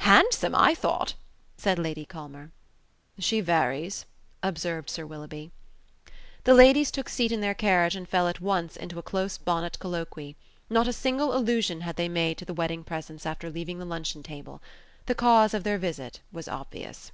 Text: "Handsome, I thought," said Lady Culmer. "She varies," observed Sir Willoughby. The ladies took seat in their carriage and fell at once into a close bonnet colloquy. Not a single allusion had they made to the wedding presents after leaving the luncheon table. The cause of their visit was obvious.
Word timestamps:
"Handsome, 0.00 0.54
I 0.54 0.74
thought," 0.74 1.14
said 1.56 1.78
Lady 1.78 2.04
Culmer. 2.04 2.52
"She 3.18 3.40
varies," 3.40 4.04
observed 4.42 4.90
Sir 4.90 5.06
Willoughby. 5.06 5.52
The 6.44 6.52
ladies 6.52 6.90
took 6.90 7.08
seat 7.08 7.32
in 7.32 7.40
their 7.40 7.54
carriage 7.54 7.96
and 7.96 8.06
fell 8.06 8.28
at 8.28 8.42
once 8.42 8.76
into 8.76 8.98
a 8.98 9.02
close 9.02 9.38
bonnet 9.38 9.78
colloquy. 9.78 10.36
Not 10.68 10.86
a 10.86 10.92
single 10.92 11.34
allusion 11.34 11.80
had 11.80 11.96
they 11.96 12.10
made 12.10 12.36
to 12.36 12.44
the 12.44 12.52
wedding 12.52 12.84
presents 12.84 13.24
after 13.24 13.48
leaving 13.48 13.78
the 13.78 13.86
luncheon 13.86 14.22
table. 14.22 14.60
The 15.06 15.14
cause 15.14 15.54
of 15.54 15.64
their 15.64 15.78
visit 15.78 16.20
was 16.30 16.46
obvious. 16.46 17.10